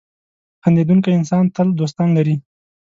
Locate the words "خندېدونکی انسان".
0.63-1.43